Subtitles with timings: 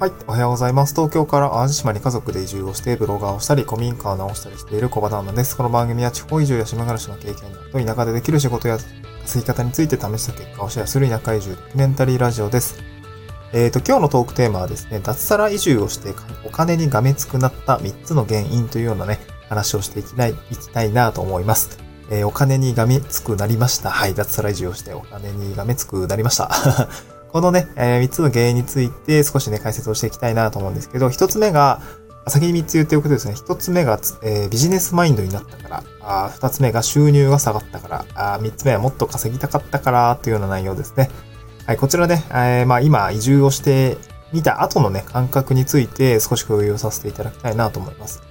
[0.00, 0.12] はい。
[0.26, 0.94] おはようございます。
[0.94, 5.54] 東京から淡路島に家族で移住をして、ブロガーをしたり、古民家を直したりしている小場旦那です。
[5.54, 7.36] この番組は地方移住や島暮らしの経験
[7.70, 8.78] と田舎でできる仕事や
[9.24, 12.82] 稼ぎ方について試した結果をシェアする田舎移住ドキュメンタリーラジオです。
[13.52, 16.14] えっ、ー、と、今日のトークテーマはですね、脱サラ移住をして
[16.46, 19.18] お金にがめつくなった3つの原因というようなね、
[19.50, 21.78] 話をしていきない、いきたいなと思います。
[22.10, 23.90] えー、お金にがめつくなりました。
[23.90, 26.48] はい、脱サラ移住をしてお金にがめつくなりました。
[27.32, 31.80] このね、えー、3つの原因について少しね、解説をしていきたいなと思うんですけど、1つ目が、
[32.26, 41.10] 先に3つ言っておくとですね、1つ目が、えー、ビジネスマインドになったから、あ2つ目が収入が下がったから、あ3つ目はもっと稼ぎたかったからというような内容ですね。
[41.66, 43.96] はい、こちらね、えー、まあ今移住をして
[44.32, 48.22] みた後のね、感覚について少し共有させていただきたいなと思います。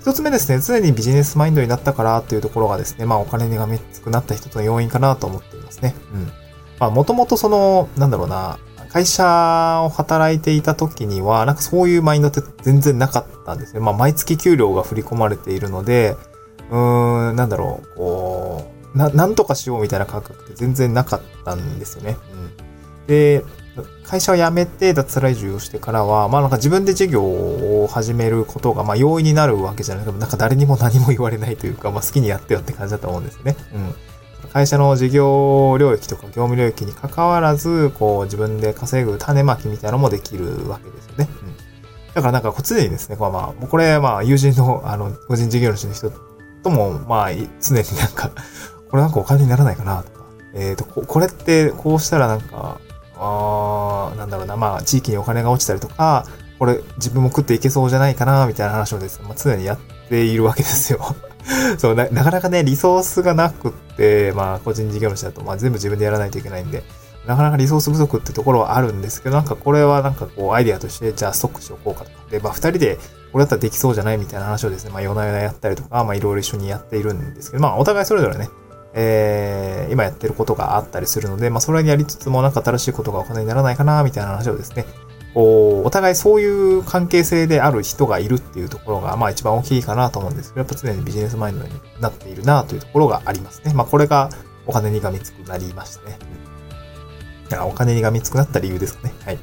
[0.00, 5.94] 一つ目ですね、常にビジネスマインドになったからというところがですね、まあお金がめつくなった一つの要因かなと思っていますね。
[6.12, 6.47] うん。
[6.78, 8.58] まあ、もともとその、なんだろうな、
[8.88, 13.80] 会社を働いていた時には、なんかそういうマインドって全然なかったんですね。
[13.80, 16.16] まあ、毎月給料が振り込まれているので、
[16.70, 22.16] うーん、なんだろう、こう、な、なんとかしようみたいな感覚って全然なかったんですよね。
[22.32, 23.06] うん。
[23.06, 23.44] で、
[24.04, 33.56] 会社を辞めて脱サラ移住をしてからは、まあなんか自分で事業を始めることが、まあ容易になるわけじゃないけど、なんか誰にも何も言われないというか、まあ好きにやってよって感じだと思うんですね。
[33.74, 33.94] うん。
[34.52, 41.28] 会社の事業領域とか業務領域に関わらず、こう自分で稼ぐ種まきみたいなのもできるわけですよね。
[41.42, 41.68] うん。
[42.14, 46.10] だからなんか、常にですね、こまあ、これ、まあ、友人の、あの、個人事業主の人
[46.62, 48.30] とも、まあ、常になんか、
[48.90, 52.80] これなんかお金にならないかなとか、えっ、ー、とこ、これってこうしたらなんか、
[53.20, 56.24] あなんだろうな、まあ、地域にお金が落ちたりとか、
[56.58, 61.14] これ自分も食っていけそうじゃないかな、みたいな話をですね、まあ、常にやっているわけですよ。
[61.78, 66.82] そうな、なかなかね、リソースがなくって、まあ、個人事業主だと、まあ、全部自分でやらないといけないんで、
[67.26, 72.10] なかなかリソース不足ってところはあるんですけど、なんかこれはなんかこう、アイデアとして、じゃあストックしようかとか。
[72.30, 72.98] で、まあ、二人で、
[73.32, 78.48] これだったらできそうじゃないみたいな話をですね、まあ、夜な夜なやったりとか、まあ、いろいろ一緒にやっているんですけど、まあ、お互いそれぞれね、
[78.94, 84.86] えー、今やってることがあったりするので、まあ、それにやりつつも、なんか新しいことがお金にならないかな、みたいな話をですね、
[85.34, 93.72] こう、お互いそういう関係性である人がいるっていうところが、まあ一番大きいかなと思うんですけど、やっぱ常にビジネスマインドになっているなというところがありますね。
[93.74, 94.30] まあこれが
[94.66, 96.18] お金にがみつくなりましたね。
[97.64, 99.14] お金にがみつくなった理由ですかね。
[99.24, 99.38] はい。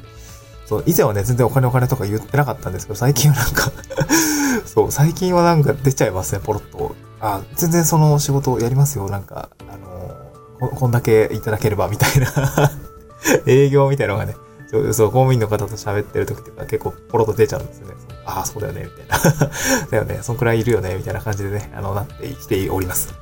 [0.66, 3.72] そう、以前はね、全然お金お金とか言ってなかったんですけど、最近はなんか
[4.66, 6.94] そう、最近はなんか出ちゃいますね、ポロッと。
[7.20, 10.16] あ、全然その仕事やりますよ、なんか、あの
[10.60, 12.70] こ、こんだけいただければ、みたいな
[13.46, 14.36] 営業みたいなのがね、
[14.68, 17.94] そう、そう、公務員の方と喋ってる時とか結構ポロッと出ちゃうんですよね。
[18.24, 19.50] ああ、そうだよね、みたいな。
[19.90, 23.14] だよね、そんくらいいるよね、みたいな感じでね、あの、なってきております。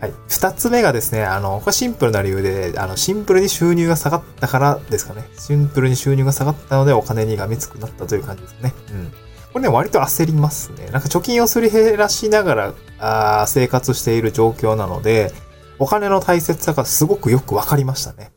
[0.00, 0.12] はい。
[0.28, 5.28] 二つ目がですね、あの、これシンプルな理由で、あの、シンプルに収入が下がったからですかね。
[5.38, 8.74] シンプルに収入が下がったのでお金にがみつくなったという感じですね。
[8.90, 9.12] うん。
[9.52, 10.86] これね、割と焦りますね。
[10.90, 15.32] なんか貯金をすり減らしながら、あ生活している状況なので、
[15.78, 18.32] お金の大切さがすごくよくわかりましたね。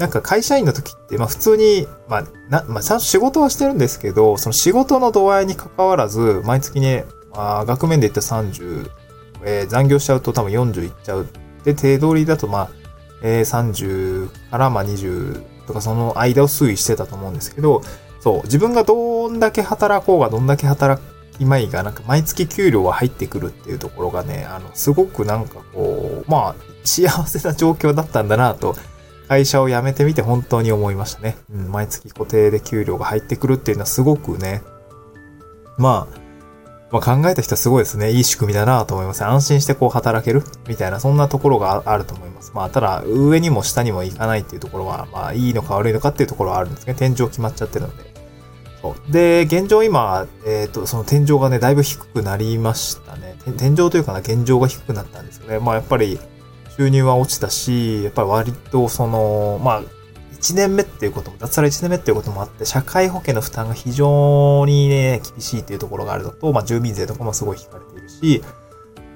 [0.00, 8.90] なんか会社員の時って、まあ普通に、まあ、な、まあちゃんと仕事はしてるんですけど、その仕事の度合いに関わらず、毎月ね、まあ額面で言ったら30、
[9.44, 11.28] えー、残業しちゃうと多分40いっちゃう。
[11.64, 12.70] で、手取りだとまあ、
[13.22, 17.82] えー、30からまあ20とかその間を推移してたと思うんですけど、
[18.20, 21.02] そう、自分がどんだけ働こうがどんだけ働
[21.36, 28.74] きまいが、なんか毎月給料は入ってくるっていうところがね、あの、すごくなんかこう、まあ、幸せな状況だったんだなと、
[29.30, 31.36] 会社を辞めてみて本当に思いましたね。
[31.54, 34.60] うん、毎月固定で給料が入ってくるっていうのはすごくね、
[35.78, 36.20] まあ、
[36.90, 38.10] まあ、考えた人はすごいですね。
[38.10, 39.24] いい仕組みだなと思います。
[39.24, 42.50] 安心してこう働けるみたいな、そんなところがあると思います。
[42.56, 46.94] まあ、ただ、上にも下にも行かないっていうところは、まあ、いいのか悪いのかっていうところはあるんですね。
[46.94, 48.12] 天井決まっちゃってるので。
[48.82, 49.12] そう。
[49.12, 53.36] で、現状今、えっ、ー、と、その天井がね、だいぶ低くなりましたね。
[53.58, 55.60] 天井というかな、現状が低くなったんですよね。
[55.60, 56.18] まあ、やっぱり、
[56.80, 59.82] 収入は落ちたし、やっぱり割とその、まあ、
[60.32, 68.42] 1年目っていうことも、脱サラ1年目っていうこともあって、社会保険の負担が非常にね、厳しいっていうところがあるのと、まあ、住民税とかもすごい引かれているし、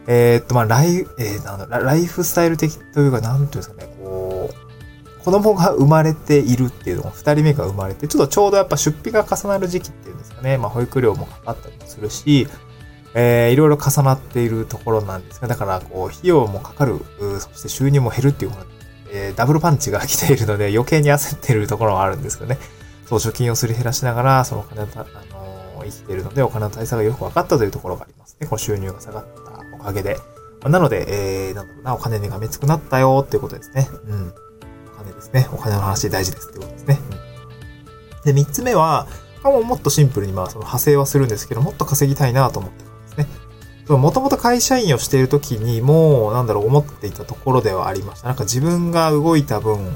[0.06, 12.46] えー、っと、まあ、ライ、えー、なんだ、ライフスタイル的というか、なんていうんですかね、こう、子供が生まれているっていうのも、二人目が生まれて、ちょっとちょうどやっぱ出費が重なる時期っていうんですかね、まあ、保育料もかかったりもするし、
[13.14, 16.98] えー、いろいろ重なっているところなんですが、だから、こう、費用もかかる、
[17.38, 18.64] そして収入も減るっていうこの、
[19.10, 22.58] えー、ダブルパンチが来ているので、余計に焦っているところはあるんですけどね。
[23.06, 28.48] そう、貯金をすり減らしながら、そのお金を、あのー、生きているので、お金の対策がよく分かったというところがありますね。
[28.48, 30.16] この収入が下がったおかげで。
[30.62, 33.88] まあ、なので、えー、なんだろうな、お金にがめつくなったよっていうことですね。
[34.08, 34.34] うん。
[34.92, 35.46] お金ですね。
[35.52, 36.98] お金の話大事ですってことですね。
[38.18, 39.06] うん、で、三つ目は、
[39.44, 42.93] ももっとシンプルにまあその派生はするんですけど、もっと稼ぎたいなと思って。
[43.88, 48.28] もともと会社員をしている時にも、なんだろう、思っていたところではありました。
[48.28, 49.86] なんか自分が動いた分、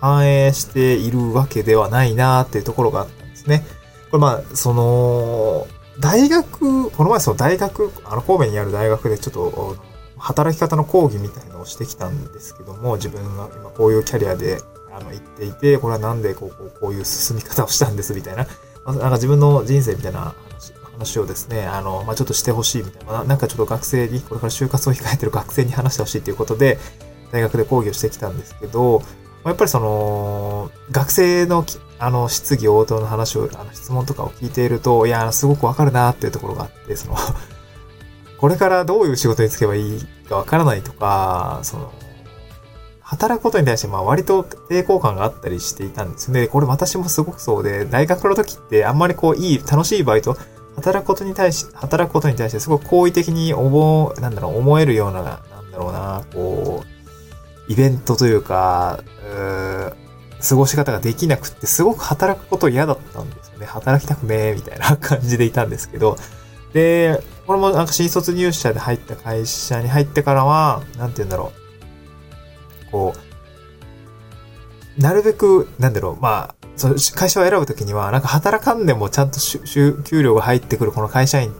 [0.00, 3.64] 反映しているわけではないなっていうところがあったんですね。
[4.10, 5.66] これまあ、その、
[6.00, 9.76] 大学、この前その大学、あの神戸にある大学でちょっと、
[10.18, 14.60] 働き方の講義みたいのをしてきたんですけども、自分が今こういうキャリアで、
[14.92, 18.46] あの、行っていて、これはなんでこう、こうこういう進み方をしたんですみたいな、
[18.86, 20.34] なんか自分の人生みたいな
[20.92, 26.78] 話をですね、あの、まあ、ちょっとしてほしいみたいな、なんかちょっと学生に、これから就活を控えてる学生に話してほしいということで、
[27.32, 29.02] 大学で講義をしてきたんですけど、
[29.44, 31.64] やっぱりその、学生の、
[31.98, 37.16] あの、質疑応答の話を、あの、質問とかを聞いていると、いや、すごくわかるなっていうところがあって、その
[38.38, 41.92] これからどういう仕事に就けばいいかわからないとか、その、
[43.00, 46.46] 働くことに対して、まあ割と抵抗感があったりしていたんですよね。
[46.46, 50.36] これ私もすごくそうで、大学の時ってあんまりこう、いい、楽しいバイト、
[50.82, 56.82] 働くことに対し、働くことに対してすごく好意的に思う、なんだろう、思えるような、なんだろうな、こ
[57.68, 59.94] う、イベントというか、う
[60.42, 63.66] 過ごし方ができなくって、すごく働くこと嫌だったんですよね。
[63.66, 66.18] 働きたくねえ、みたいな感じでいたんですけど、
[66.72, 71.52] で、これもなんか新卒入社で入った会社に入ってからは、なんて言うんだろ
[72.88, 72.90] う。
[72.90, 79.38] こう、なるべく、なんだろう、まあ、その会社を選ぶときには、なんか働かんでもちゃんと
[80.04, 81.54] 給料が入ってくるこの会社員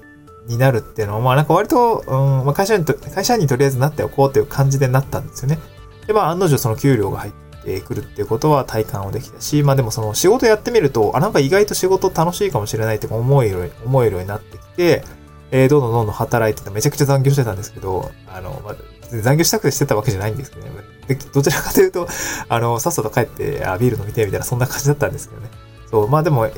[0.46, 5.58] になるっていうのは、まあなんか割と、うんまあ、会社にと、会社員にとりあえずなっておこうっていう感じでなったんですよね。
[6.06, 7.32] で、まあ、案の定その給料が入っ
[7.64, 15.04] てくるっていうことは体感をできたし、まあでもその仕事やってみると、あ、なんか意外と仕事楽しいかもしれないって思える、思えるようになってきて、
[15.52, 16.70] えー、どんどんどんどん働いてた。
[16.70, 18.76] めちゃくちゃ残業してたんですけど、あの、まあ、
[19.20, 20.72] 残業したくてしてたわけじゃないんですけどね。
[21.08, 22.08] でどちらかというと、
[22.48, 25.48] あの、さっさと帰って、あ、ビール飲みて、みたいな、そんな感じだったんですけどね。
[25.90, 26.48] そう、まあでも、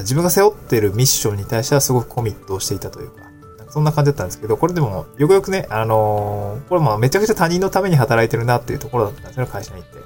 [0.00, 3.22] 自分が背負ってるミッションに対してはすごくコミットをしていたというか、
[3.68, 9.98] そんな感じだったんですけど、これでも、よくよくね、あのー、これもめちゃくちゃ他人のために働いてるなっていうところだったんですよ、会社に行って。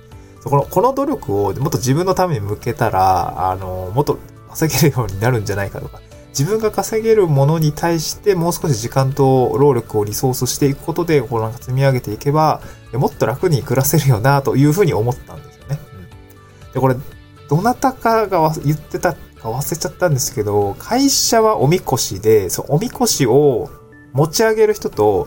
[0.43, 4.19] そこの、この努力をもっと自分のために向けたら、あのー、もっと
[4.51, 12.61] 稼げるようになるんじゃないかとか、自分が稼げるものに対してもう少し時間と労力をリソースしていくことで、こうなんか積み上げていけば、
[12.93, 15.79] もっと楽に暮らせるよなというふうに思ったんですよね。
[16.67, 16.97] うん、で、これ、
[17.49, 19.19] どなたかが言ってたか
[19.51, 23.69] 忘れちゃったんですけど、会社はおみこしで、そう、おみこしを
[24.13, 25.27] 持ち上げる人と、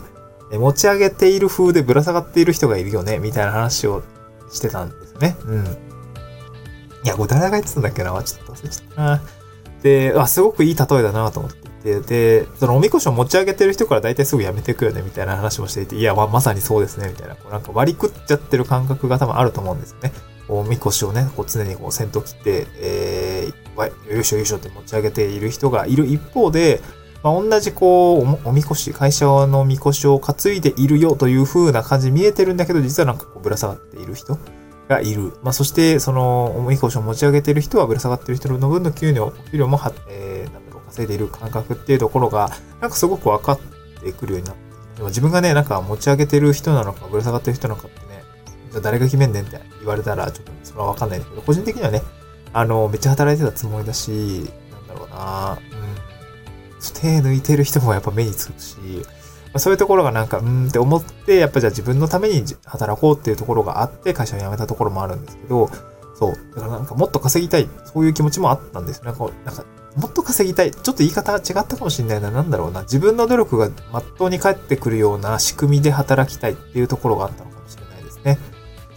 [0.52, 4.04] 持ち上げている風でぶら下がっている人がいるよね、みたいな話を
[4.52, 5.36] してたんですね。
[5.46, 5.66] うん。
[5.66, 8.12] いや、これ誰が言ってたんだっけな？
[8.24, 9.22] ちょっと忘れちゃったな。
[9.84, 20.14] で、あ、すごくいい例えだなと思っていて、で、そのおみこしを持ち上げてる人から大体すぐやめていくよね、みたいな話もしていて、いや、ままさにそうですね、みたいな、こうなんか割り食っちゃってる感覚が多分あると思うんですよね。
[20.48, 26.82] おみこしをね、こう常にこう先頭切って、えー、よいしょよいしょって持ち上げている人がいる一方で、
[27.24, 34.38] まあ、同じこう、おみこし、会社のみこしを担いでいるよという風な感じ見えてるんだけど、実はなんかこうぶら下がっている人
[34.88, 35.34] がいる。
[35.44, 42.52] まあ、そして、その、おみこしを持ち上げている人はぶら下がっている人の分の給料、給料も、えー、なんだろう、稼いでいる感覚っていうところが、
[42.82, 43.60] なんかすごく分かっ
[44.02, 44.64] てくるようになって。
[44.96, 48.24] でも自分がね、なんか持ち上げてる人なのか、ぶら下がってる人なのかってね、
[48.72, 52.02] じゃ誰が決めんねんって言われたら、ちょっとそれはわかんないんだけど、個人的にはね、
[52.54, 56.94] あの、めっちゃ働いてたつもりだし、なんだろうな、うん。
[56.94, 58.76] 手抜いてる人もやっぱ目につくし、
[59.54, 65.70] ま、そういうところがなんか、うんって思って、やっぱじゃあ自分のために働こうっていうところがあって、会社を辞めたところもあるんですけど、
[66.16, 66.36] そう。
[66.56, 69.06] だからなんかもっと稼ぎたい、そういう気持ちもあったんですよ。
[69.06, 70.72] なんか、なんかもっと稼ぎたい。
[70.72, 72.32] ちょっと言い方違ったかもしれないな。
[72.32, 72.82] なんだろうな。
[72.82, 78.40] 自分の努力が真っ当に返ってくるような仕組みで働きたいっていうところがあったのかもしれないですね。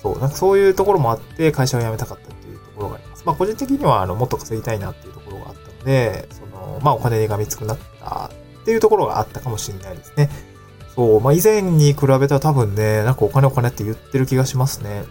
[0.02, 3.24] そう、なんかそういうところもあって会社を辞めたかったっていうところがあります。
[3.26, 8.30] まあ個人的にはあのもっと稼ぎたいなっていうところがあったので、その、まあお金が見つくなった
[8.66, 10.28] っていうところがあったかもしれないですね。
[10.94, 15.04] そう、まあ以前に比べたら多分ね、なんかお金お金って言ってる気がしますね。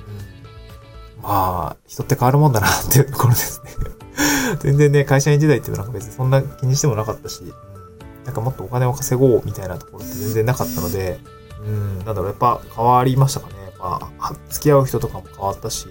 [1.17, 3.71] うん、まあ、人って変わるもんだなっていうところですね。
[4.59, 7.41] 全然ね、会社員時代っていうのは別にそんな気にしてもなかったし、
[8.25, 11.19] なんかもっとお金を稼ごうみたいなところって全然なかったので、
[11.65, 13.65] うん、なんだろう、やっぱ変わりましたかね。
[14.17, 15.87] ぱ、付き合う人とかも変わったし、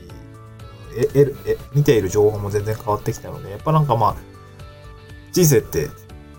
[0.97, 4.17] え、え、え、見ている情報も全然変わってきたので、やっぱなんかまあ、
[5.33, 5.89] 人生って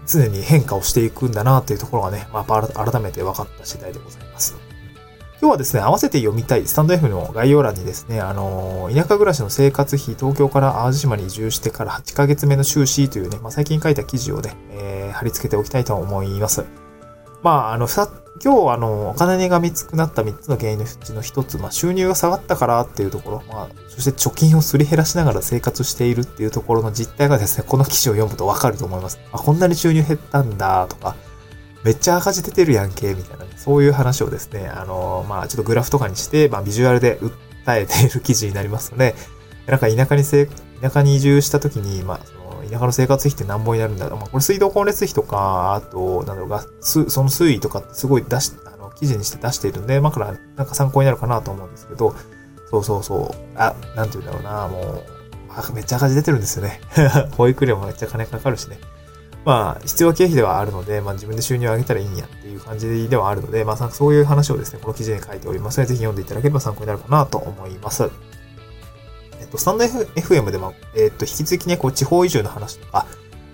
[0.08, 4.56] 常に変化をしていくんだなというところがね、まあ、改めて分かった次第でございます。
[5.42, 16.85] 今日はですね、合わせて読みたいスタンド F の概要欄にですね、あの田舎暮らしの生活費、東京から淡路島に移住してから8ヶ月目の収支というね、まあ、最近書いた記事をね、えー、貼り付けておきたいと思います。
[17.46, 18.10] まあ、あの、さ、
[18.44, 29.20] 今日、あの、お金がみつくなった3つの原因のうちの1つ、まあ、収入が下がったからっていうところ、まあ、そして貯金をすり減らしながら生活しているっていうところの実態がですね、この記事を読むとわかると思います。
[29.32, 31.16] あ、こんなに収入減ったんだ、とか、
[31.84, 39.14] めっちゃ赤字出てるやんけ、みたいな、そういう話をですね、あの、まあ、ちょっとグラフとかにして、まあ、ビジュアルで訴えている記事になりますので、
[39.68, 40.48] なんか田舎にせ、
[40.82, 42.20] 田舎に移住した時に、まあ、
[42.70, 52.16] 田舎の生活費って何本になるんだろまあ、これ水道光熱費とか、あと、なんだろうが、その水位とかってすごい出し、あの、記事にして出しているんで、まあ、から、なんか参考になるかなと思うんですけど、
[52.70, 53.30] そうそうそう。
[53.56, 56.82] あ、なんて言うんだろうな、もう、めっちゃ赤字出てるんですよね。
[57.38, 58.80] 保育料もめっちゃ金かかるしね。
[59.46, 68.10] まあ、必要経費ではあるので、まあ自分で収入を上げたらいいんやっていう感じではあるので、まあそういう話をですね、この記事に書いておりますので、ぜひ読んでいただければ参考になるかなと思います。
[69.40, 73.06] えっと、スタンド FM でも、えっと、引き続きね、こう、地方移住の話とか、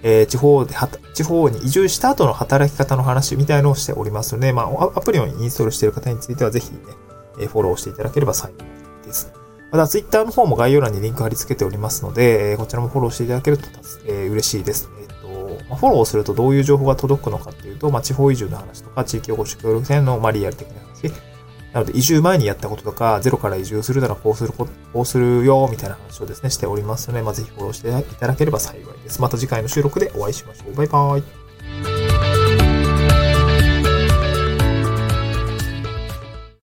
[0.03, 6.79] えー、地方では、地方に移住した後の働き方の話みたいのをしておりますので、まあ、アプリをインストールしている方については、ぜひね、
[7.39, 9.31] えフォローしていただければ幸いです。
[9.71, 13.65] また、ツイッターの方も概要欄にリンク貼り付けておりますので、えこちらもフォローしていただけると、
[14.05, 14.89] えー、嬉しいです。
[14.99, 21.13] えっ、と、まあ、フォローするとどういう情報が届くのかっていうと、まあ、地方移住の話とか、地域おこし協力隊の、まあ、リアル的な話、
[21.73, 29.21] なので、移住前にやったこととか、ゼロから移住するならこうすること、こうするよ、みたいな話をですね、しておりますので、まあ、ぜひフォローしていただければ幸いです。
[29.21, 30.75] また次回の収録でお会いしましょう。
[30.75, 31.40] バイバーイ。